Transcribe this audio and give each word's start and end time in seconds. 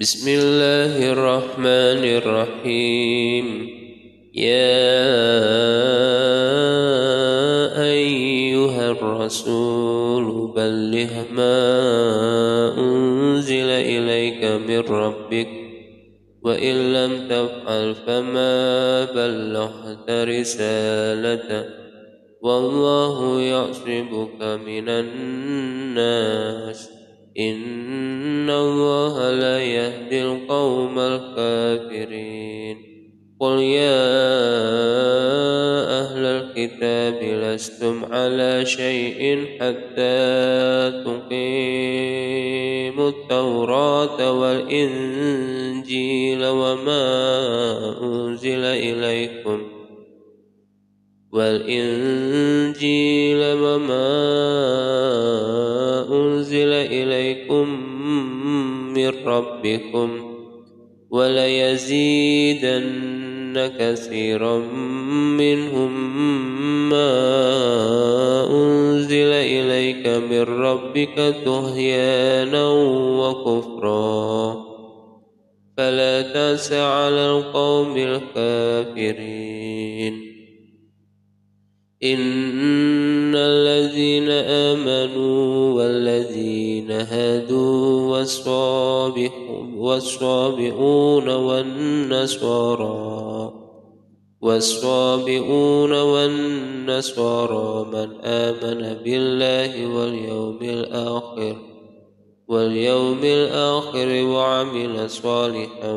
بسم 0.00 0.28
الله 0.28 1.12
الرحمن 1.12 2.02
الرحيم 2.20 3.46
يا 4.34 4.92
أيها 7.82 8.90
الرسول 8.90 10.52
بلغ 10.56 11.12
ما 11.32 11.58
أنزل 12.78 13.68
إليك 13.70 14.44
من 14.68 14.78
ربك 14.80 15.48
وإن 16.42 16.92
لم 16.92 17.28
تفعل 17.28 17.94
فما 17.94 19.04
بلغت 19.04 20.10
رسالته 20.10 21.64
والله 22.42 23.40
يعصبك 23.40 24.42
من 24.42 24.88
الناس 24.88 26.95
إن 27.38 28.50
الله 28.50 29.30
لا 29.30 29.60
يهدي 29.62 30.22
القوم 30.22 30.98
الكافرين 30.98 32.76
قل 33.40 33.60
يا 33.60 34.06
أهل 36.00 36.24
الكتاب 36.24 37.22
لستم 37.22 38.04
على 38.04 38.66
شيء 38.66 39.44
حتى 39.60 40.92
تقيموا 41.04 41.38
التوراة 43.08 44.40
والإنجيل 44.40 45.66
وما 46.46 47.04
أنزل 48.02 48.64
إليكم 48.64 49.62
والإنجيل 51.32 52.96
وما 53.38 54.65
ربكم 59.26 60.36
وليزيدن 61.10 62.86
كثيرا 63.78 64.58
منهم 65.38 65.92
ما 66.88 67.10
أنزل 68.50 69.32
إليك 69.32 70.06
من 70.06 70.42
ربك 70.42 71.34
طغيانا 71.46 72.68
وكفرا. 73.20 74.66
فلا 75.76 76.22
تأس 76.22 76.72
على 76.72 77.30
القوم 77.30 77.96
الكافرين. 77.96 79.56
إن 82.04 83.34
الذين 83.36 84.30
آمنوا 84.30 85.74
والذين 85.74 86.90
هادوا 86.90 88.20
والصابئون 89.76 91.28
والنصارى 91.28 92.86
والصابئون 94.40 95.92
والنصارى 95.92 97.86
من 97.92 98.08
آمن 98.24 98.94
بالله 99.04 99.86
واليوم 99.96 100.58
الآخر 100.62 101.56
واليوم 102.48 103.18
الآخر 103.22 104.24
وعمل 104.26 105.10
صالحا 105.10 105.94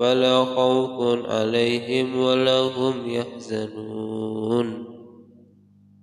فلا 0.00 0.44
خوف 0.44 1.26
عليهم 1.30 2.20
ولا 2.20 2.60
هم 2.60 3.10
يحزنون. 3.10 4.95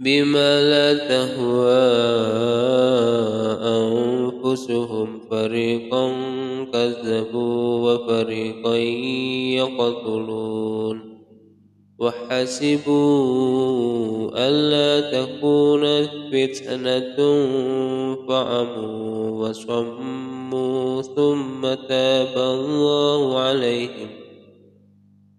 بما 0.00 0.62
لا 0.62 0.94
تهوى 0.94 1.72
أنفسهم. 3.62 5.20
فريقا 5.30 6.12
كذبوا 6.72 7.92
وفريقا 7.92 8.76
يقتلون. 9.56 11.18
وحسبوا 11.98 13.08
ألا 14.48 15.10
تكون 15.10 16.02
فتنة 16.04 17.16
فعموا 18.28 19.48
وصموا 19.48 21.02
ثم 21.02 21.74
تاب 21.88 22.34
الله 22.36 23.38
عليهم. 23.38 24.27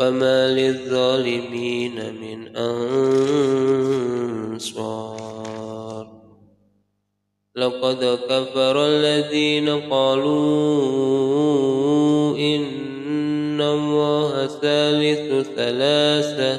وما 0.00 0.48
للظالمين 0.48 2.14
من 2.14 2.56
أنصار 2.56 3.20
لقد 7.56 8.18
كفر 8.28 8.86
الذين 8.86 9.68
قالوا 9.68 10.30
إن 12.38 13.60
الله 13.60 14.46
ثالث 14.46 15.48
ثلاثة 15.56 16.58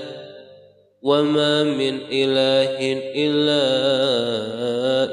وما 1.01 1.63
من 1.63 2.00
إله 2.12 2.78
إلا 3.16 3.63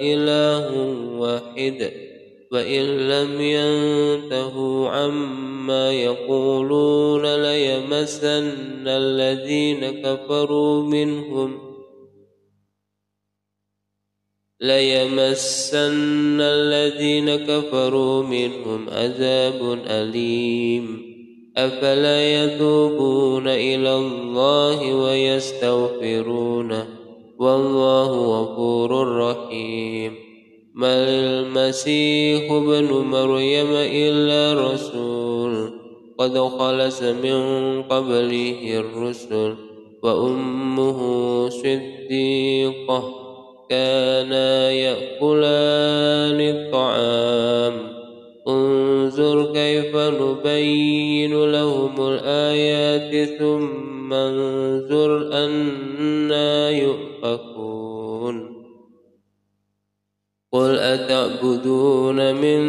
إله 0.00 0.72
واحد 1.18 2.07
وإن 2.52 2.84
لم 3.08 3.40
ينتهوا 3.40 4.88
عما 4.88 5.92
يقولون 5.92 7.42
ليمسن 7.42 8.88
الذين 8.88 10.02
كفروا 10.02 10.82
منهم 10.82 11.68
ليمسن 14.60 16.40
الذين 16.40 17.36
كفروا 17.36 18.22
منهم 18.22 18.90
عذاب 18.90 19.78
أليم 19.86 21.08
أفلا 21.56 22.44
يتوبون 22.44 23.48
إلى 23.48 23.96
الله 23.96 24.94
ويستغفرونه 24.94 26.86
والله 27.38 28.40
غفور 28.40 29.16
رحيم 29.18 30.27
ما 30.78 31.08
المسيح 31.08 32.52
ابن 32.52 32.92
مريم 32.92 33.66
إلا 33.72 34.72
رسول. 34.72 35.70
قد 36.18 36.38
خلص 36.38 37.02
من 37.02 37.82
قبله 37.82 38.80
الرسل 38.80 39.54
وأمه 40.02 40.98
صديقة 41.48 43.04
كانا 43.70 44.70
يأكلان 44.70 46.40
الطعام. 46.40 47.72
انظر 48.48 49.52
كيف 49.52 49.96
نبين 49.96 51.52
لهم 51.52 52.08
الآيات 52.08 53.28
ثم 53.38 54.12
انظر 54.12 55.32
أنا 55.32 56.70
يؤفكون. 56.70 57.77
قل 60.58 60.78
أتعبدون 60.78 62.34
من 62.34 62.60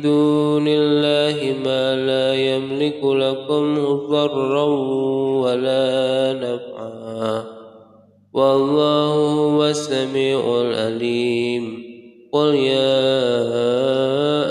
دون 0.00 0.68
الله 0.68 1.54
ما 1.64 1.96
لا 1.96 2.34
يملك 2.34 3.04
لكم 3.04 3.74
ضرا 4.10 4.64
ولا 5.44 6.32
نفعا 6.32 7.44
والله 8.34 9.14
هو 9.14 9.64
السميع 9.64 10.40
العليم 10.60 11.82
قل 12.32 12.54
يا 12.54 13.02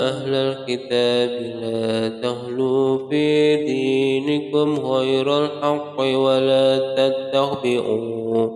أهل 0.08 0.34
الكتاب 0.34 1.30
لا 1.62 2.08
تغلوا 2.08 3.08
في 3.08 3.56
دينكم 3.56 4.74
غير 4.74 5.44
الحق 5.44 6.00
ولا 6.00 6.78
تتبعوا 6.94 8.50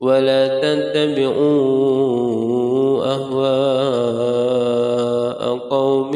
ولا 0.00 0.60
تتبعوا 0.60 2.57
أهواء 3.16 4.98
قوم 5.70 6.12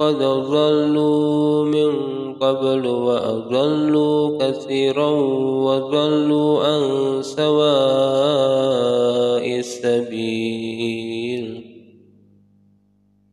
قد 0.00 0.18
ضلوا 0.52 1.64
من 1.64 1.92
قبل 2.40 2.86
وأضلوا 2.86 4.38
كثيرا 4.38 5.10
وضلوا 5.66 6.64
عن 6.64 6.82
سواء 7.22 7.58
السبيل. 9.58 10.37